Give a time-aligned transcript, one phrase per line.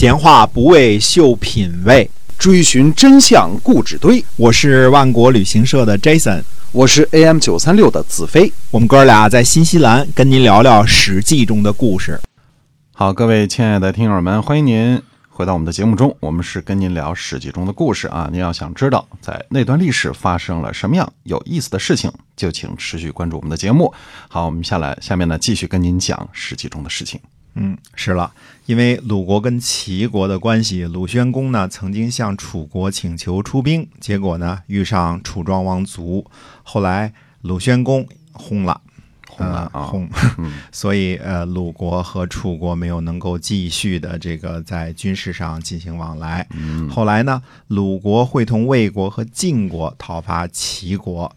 [0.00, 4.24] 闲话不为秀品味，追寻真相故纸堆。
[4.36, 6.42] 我是万国旅行社的 Jason，
[6.72, 8.50] 我是 AM 九三六的子飞。
[8.70, 12.18] 我们哥俩在新西兰跟您聊聊《史记》中的故事。
[12.92, 16.16] 好，各位亲爱的听友们，欢迎您回到我们的节目中。
[16.20, 18.26] 我们是跟您聊《史记》中的故事啊。
[18.32, 23.92] 您要想知道在那段历史发生了什么样有意思的事情，就请持续关注我们的节目。
[24.28, 27.20] 好，我们下来下面呢继续跟您讲《史记》中的事情。
[27.54, 28.32] 嗯，是了，
[28.66, 36.24] 因为鲁国跟齐国的关系，鲁宣公呢曾经向楚国请求出兵，结果呢遇上楚庄王卒，
[36.62, 38.80] 后来鲁宣公轰了，
[39.28, 40.52] 轰了啊呃轰，嗯。
[40.70, 46.46] 所以呃鲁国和楚国没有能够继续的这个在军事上进行往来。
[46.52, 46.88] 嗯。
[46.88, 51.34] 后来呢，鲁国会同魏国和晋国讨伐齐国，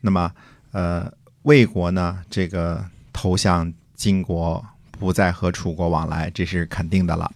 [0.00, 0.32] 那么
[0.72, 1.10] 呃
[1.42, 4.64] 魏国呢这个投向晋国，
[5.02, 7.28] 不再和楚国往来，这是肯定的了。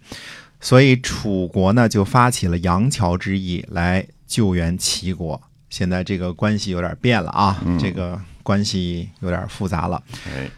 [0.61, 5.41] 所以楚国呢就发起了杨桥之役来救援齐国。
[5.69, 10.01] 现在这个关系有点变了啊，嗯这个关系有点复杂了。
[10.29, 10.49] 哎，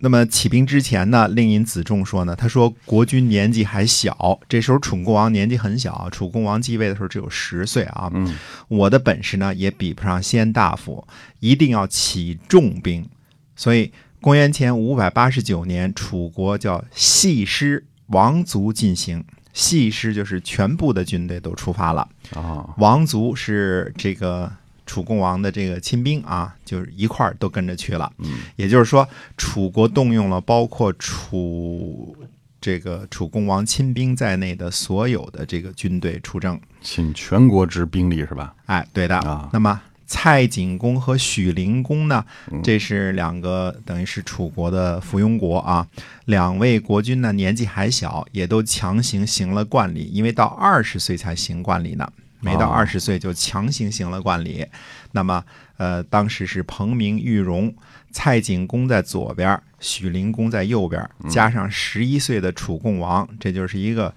[0.00, 8.10] 那么起兵之前呢，令尹子重说呢，他说国君年纪还小，这时候楚共王年纪很小，楚共王继位的时候只有十岁啊。
[8.12, 11.06] 嗯我的本事呢也比不上先大夫，
[11.38, 13.08] 一定要起重兵。
[13.56, 22.06] 所以公元前五百八十九年，楚国叫细师王族进行，细师就是全部的军队都出发了。
[22.34, 24.52] 啊，王族是这个
[24.84, 28.12] 楚共王的这个亲兵啊，就是一块儿都跟着去了。
[28.18, 32.14] 嗯也就是说，楚国动用了包括楚
[32.60, 36.60] 这个楚共王亲兵在内的所有的这个军队出征。
[36.82, 38.54] 请全国之兵力是吧？
[38.66, 39.16] 哎，对的。
[39.20, 39.80] 啊那么
[40.10, 42.60] 蔡景公和许灵公呢嗯？
[42.64, 45.86] 这是两个等于是楚国的附庸国啊。
[46.24, 52.12] 两位国君呢年纪还小，也都强行行了冠礼，因为到二十岁才行冠礼呢。
[52.40, 54.66] 没到哦二十岁就强行行了冠礼，
[55.12, 55.44] 那么
[55.76, 57.72] 呃，当时是彭明、玉荣，
[58.10, 64.12] 蔡景公在左边，许灵公在右边，嗯加上十一岁的楚共王，这就是一个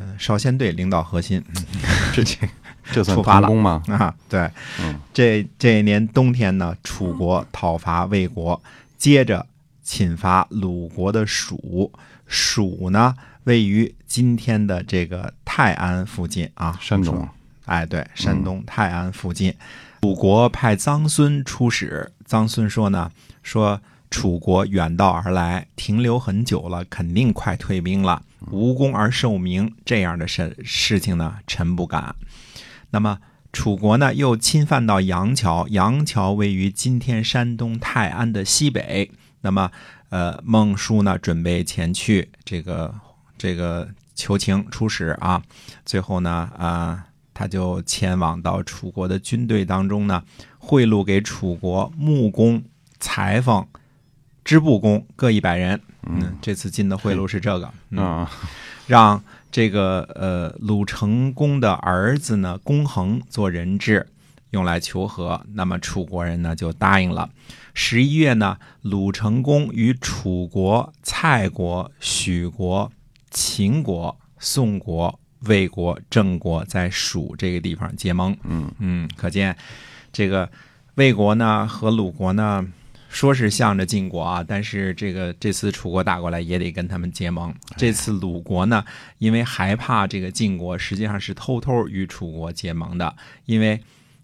[0.00, 1.44] 呃少先队领导核心。
[2.12, 2.24] 这
[2.90, 3.82] 这 算成功吗？
[3.88, 4.50] 啊，对，
[4.80, 8.60] 嗯这这一年冬天呢，楚国讨伐魏国，
[8.96, 9.46] 接着
[9.82, 11.92] 侵伐鲁国的蜀。
[12.26, 17.28] 蜀呢，位于今天的这个泰安附近啊，山东。
[17.66, 19.52] 哎，对，山东泰安附近，
[20.02, 22.10] 鲁国派臧孙出使。
[22.28, 23.10] 臧孙说呢，
[23.42, 23.80] 说
[24.10, 32.14] 楚国远道而来，停留很久了，肯定快退兵了，无功而受名，这样的事事情呢，臣不敢。
[32.90, 33.18] 那么
[33.52, 39.10] 楚国呢，又侵犯到杨桥，杨桥位于今天山东泰安的西北。
[39.42, 39.70] 那么，
[40.10, 42.94] 呃，孟叔呢，准备前去这个
[43.38, 45.42] 这个求情出使啊。
[45.84, 50.22] 最后呢，啊、他就前往到楚国的军队当中呢，
[50.58, 52.62] 贿赂给楚国木工、
[52.98, 53.66] 裁缝、
[54.44, 55.80] 织布工各一百人。
[56.08, 57.70] 嗯，这次进的贿赂是这个。
[57.90, 58.30] 嗯啊，
[58.86, 64.06] 让这个呃鲁成公的儿子呢公衡做人质，
[64.50, 65.44] 用来求和。
[65.54, 67.28] 那么楚国人呢就答应了。
[67.74, 72.90] 十一月呢，鲁成公与楚国、蔡国、许国、
[73.30, 78.36] 秦国、宋国、魏国、郑国在蜀这个地方结盟。
[78.44, 79.56] 嗯嗯，可见
[80.12, 80.50] 这个
[80.94, 82.66] 魏国呢和鲁国呢，
[83.10, 87.54] 说是向着晋国啊，但是这个这次楚国打过来也得跟他们结盟。
[87.76, 88.82] 这次鲁国呢，
[89.18, 93.78] 因为害怕这个晋国，实际上是偷偷与楚国结盟的，因为。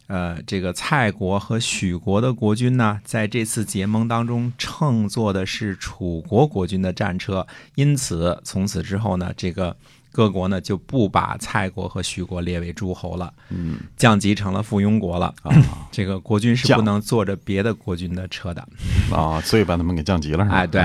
[0.09, 9.77] 呃，这个蔡国和许国的国君呢，在这次结盟当中乘坐的是楚国国君的战车，因此从此之后呢，这个
[10.17, 15.27] 各国呢就不把蔡国和徐国列为诸侯了，嗯降级成了附庸国了。
[15.43, 15.53] 啊
[15.93, 18.67] 这个国君是不能坐着别的国君的车的，
[19.15, 20.49] 啊，所以把他们给降级了？
[20.51, 20.83] 哎对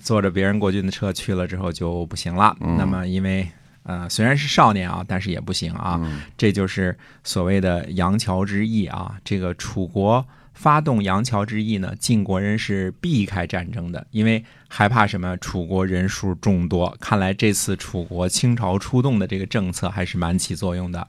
[0.00, 2.56] 坐着别人国君的车去了之后就不行了。
[2.60, 3.48] 嗯那么因为
[3.82, 5.98] 呃虽然是少年啊，但是也不行啊。
[6.04, 9.16] 嗯这就是所谓的杨桥之役啊。
[9.24, 10.24] 这个楚国
[10.58, 15.36] 发动杨桥之役呢，晋国人是避开战争的，因为害怕什么？
[15.36, 21.06] 楚国人数众多，看来这次楚国倾巢出动的这个政策还是蛮起作用的。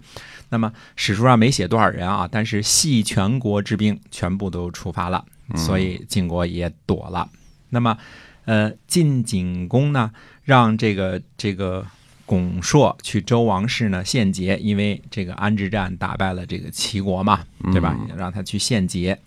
[0.50, 5.26] 那么史书上没写多少人啊，但是系全国之兵全部都出发了，
[5.56, 7.28] 所以晋国也躲了。
[7.70, 7.98] 那么，
[8.46, 10.12] 呃，晋景公呢，
[10.44, 11.88] 让这个这个
[12.30, 17.98] 巩硕去周王室呢献捷，因为这个安之战打败了这个齐国嘛，对吧？
[18.16, 19.18] 让他去献捷，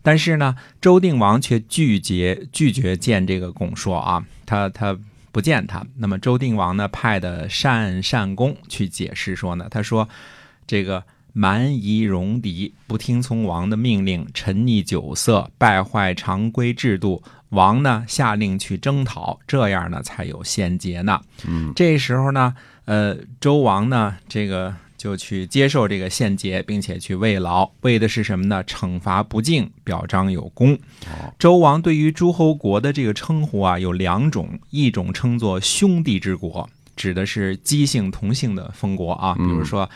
[0.00, 4.96] 但是呢，周定王却拒绝拒绝见这个巩硕啊，他他
[5.32, 5.84] 不见他。
[5.96, 10.08] 那么周定王呢派的单善公去解释说呢，他说
[10.64, 17.22] 这个蛮夷戎狄不听从王的命令，沉溺酒色，败坏常规制度。
[17.50, 21.20] 王呢下令去征讨，这样呢才有献节呢。
[21.46, 22.54] 嗯，这时候呢，
[22.86, 28.64] 呃，周王呢这个就去接受这个献节，并且去慰劳，为的是什么呢？
[28.64, 30.72] 惩罚不敬，表彰有功。
[31.06, 39.90] 哦周王对于诸侯国的这个称呼啊有两种，一种称作兄弟之国，指的是姬姓同姓的封国啊，比如说，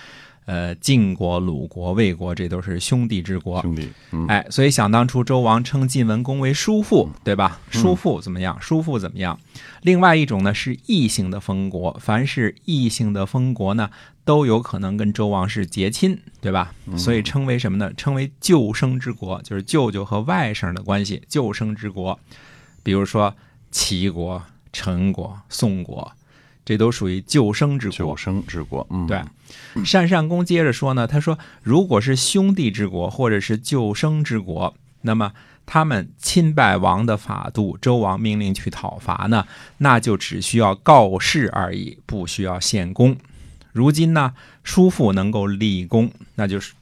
[0.47, 3.61] 呃，晋国、鲁国、魏国，这都是兄弟之国。
[3.63, 7.61] 兄弟，嗯，哎，所以想当初周王称晋文公为叔父，对吧？
[7.69, 8.57] 叔父怎么样？
[8.61, 9.39] 叔父怎么样？
[9.83, 13.91] 另外一种呢是异姓的封国，凡是异姓的封国呢，
[14.25, 16.73] 都有可能跟周王是结亲，对吧？
[16.97, 17.93] 所以称为什么呢？
[17.95, 22.19] 称为舅生之国，就是舅舅和外甥的关系，舅生之国。
[22.85, 23.35] 比如说
[23.73, 24.41] 齐国、
[24.73, 26.13] 陈国、宋国，
[26.65, 28.17] 这都属于舅生之九国。
[28.17, 29.21] 生之国，嗯，对，
[29.93, 35.33] 单善公接着说呢，他说，如果是兄弟之国或者是救生之国，那么
[35.65, 39.47] 他们侵败王的法度，周王命令去讨伐呢，
[39.79, 43.17] 那就只需要告示而已，不需要献功。
[43.73, 44.33] 如今呢，
[44.63, 46.73] 叔父能够立功，那就是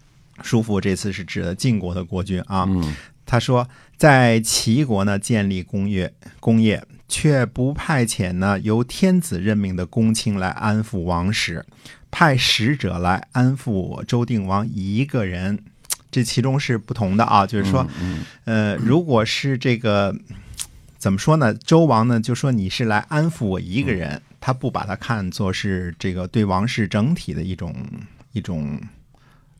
[0.42, 2.64] 叔父这次是指的晋国的国君啊。
[2.68, 2.94] 嗯，
[3.26, 11.64] 他说，在齐国呢建立工业工业，却不派遣呢由天子任命的公卿来安抚王室，
[12.16, 15.58] 派使者来安抚我周定王一个人，
[16.12, 17.44] 这其中是不同的啊。
[17.44, 20.14] 就是说，嗯，呃，如果是这个
[20.96, 21.52] 怎么说呢？
[21.52, 27.74] 周王呢就说你是来安抚我一个人，他不把他看作是这个对王室整体的一种
[28.30, 28.80] 一种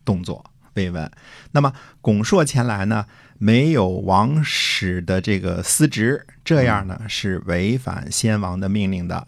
[0.05, 0.41] 动作
[0.75, 1.11] 慰问。
[1.51, 3.05] 那么拱硕前来呢，
[3.37, 9.27] 没有王室的这个司职，这样呢是违反先王的命令的。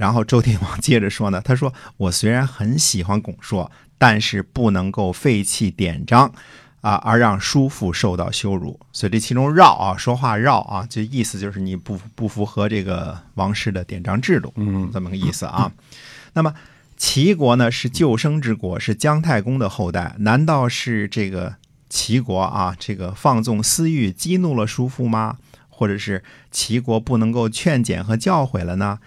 [0.00, 6.32] 然后周天王接着说呢， 他说：“我虽然很喜欢巩硕，但是不能够废弃典章。”
[6.80, 15.70] 啊，而让叔父受到羞辱，所以这其中绕啊，说话绕啊，这意思就是你不不符合这个王室的典章制度，嗯，这么个意思啊。
[16.32, 16.54] 那么
[16.96, 21.56] 齐国呢是救生之国，是姜太公的后代，难道是这个
[21.90, 25.36] 齐国啊这个放纵私欲激怒了叔父吗？
[25.68, 29.00] 或者是齐国不能够劝谏和教诲了呢？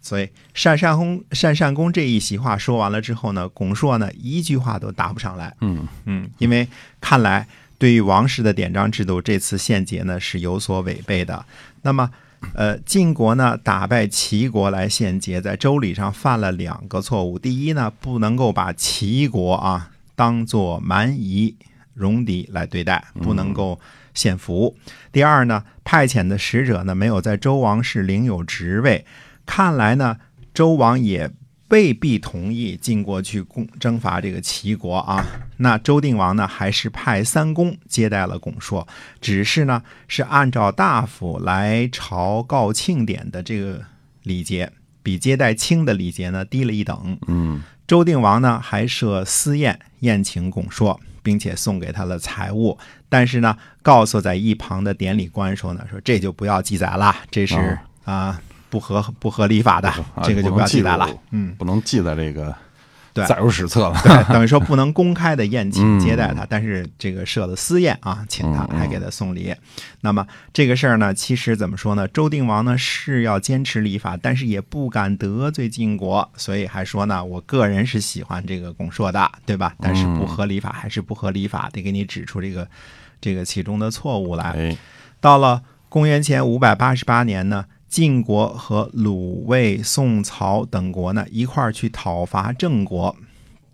[0.00, 0.28] 所以
[0.62, 5.54] 单善公单善公这一席话说完了之后呢，巩硕呢一句话都答不上来。
[5.60, 6.66] 嗯，嗯，因为
[7.00, 7.46] 看来
[7.78, 11.44] 对于王室的典章制度，这次献捷呢是有所违背的。
[11.82, 12.10] 那么，
[12.54, 17.38] 呃，晋国呢打败齐国来献捷，在周礼上犯了两个错误。
[17.38, 21.54] 第一呢，不能够把齐国啊当做蛮夷
[21.94, 23.78] 戎狄来对待，不能够
[24.14, 24.74] 献俘。
[25.12, 29.04] 第二呢，派遣的使者呢没有在周王室领有职位，
[29.46, 30.16] 看来呢，
[30.54, 31.30] 周王也
[31.68, 35.24] 未必同意晋国去攻征伐这个齐国啊。
[35.58, 38.86] 那周定王呢，还是派三公接待了巩硕，
[39.20, 43.82] 只是呢是按照大夫来朝告庆典的这个
[44.22, 44.72] 礼节，
[45.02, 47.18] 比接待卿的礼节呢低了一等。
[47.28, 52.78] 嗯，周定王呢还设私宴宴请巩硕，并且送给他了财物，
[53.08, 61.08] 但是呢告诉在一旁的典礼官说呢，说这就不要记载了，这是哦啊、不合不合礼法的，啊这个就不要记载了。
[61.30, 62.54] 嗯，不能记在这个
[63.12, 64.00] 对载入史册了。
[64.04, 69.52] 对，等于说不能公开的宴请嗯接待他，但是这个设了私宴啊，请他还给他送礼。
[70.02, 72.06] 那么这个事儿呢，其实怎么说呢？
[72.06, 79.74] 周定王呢是要坚持礼法，但是也不敢得罪晋国，所以还说呢，我个人是喜欢这个拱硕的，对吧？
[79.80, 82.68] 但是不合礼法还是不合礼法，得给你指出这个
[83.20, 84.44] 这个其中的错误来。
[84.52, 84.76] 哎，
[85.20, 93.14] 到了公元前五百八十八年呢，晋国和鲁、魏、宋、曹等国呢一块儿去讨伐郑国。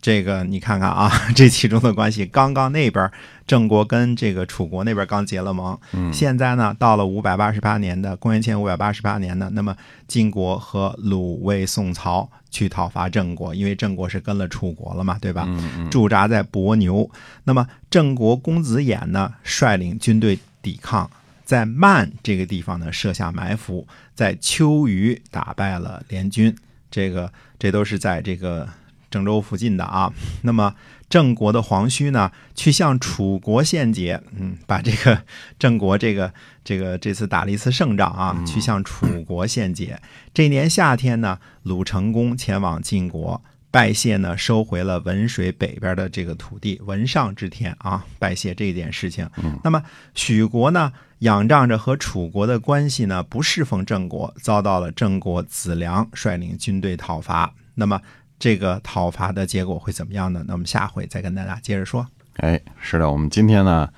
[0.01, 3.11] 这个你看看啊， 这其中的关系，刚刚那边
[3.45, 15.45] 郑国跟这个楚国那边刚结了盟，嗯现在呢到了五百八十八年的公元前五百八十八年呢，那么晋国和鲁、魏、宋、曹去讨伐郑国，因为郑国是跟了楚国了嘛，对吧？
[15.49, 17.11] 嗯嗯驻扎在伯牛。
[17.45, 21.11] 那么郑国公子偃呢，率领军队抵抗，
[21.47, 26.55] 在曼这个地方呢设下埋伏，在秋余打败了联军。
[26.91, 28.69] 这个这都是在这个
[29.11, 30.13] 郑州附近的啊。
[30.43, 30.75] 那么
[31.09, 35.23] 郑国的黄须呢，去向楚国献捷，嗯，把这个
[35.59, 36.33] 郑国这个
[36.65, 40.01] 这个这次打了一次胜仗啊，去向楚国献捷。
[40.35, 43.43] 这年夏天呢，鲁成公前往晋国。
[43.69, 49.29] 拜谢呢，收回了文水北边的这个土地，文上之天啊，拜谢这件事情。
[49.63, 49.83] 那么
[50.15, 57.53] 许国呢，仰仗着和楚国的关系呢，不侍奉郑国，遭到了郑国子良率领军队讨伐。
[57.75, 58.01] 那么
[58.39, 60.45] 这个讨伐的结果会怎么样呢？
[60.47, 62.07] 那我们下回再跟大家接着说。
[62.37, 63.89] 哎，是的，我们今天呢，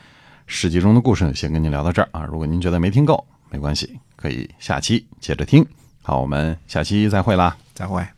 [0.47, 2.25] 史记中的故事先跟您聊到这儿啊。
[2.25, 5.67] 如果您觉得没听够，没关系，可以下期接着听。
[6.03, 7.57] 好，我们下期再会啦。
[7.75, 8.18] 再会。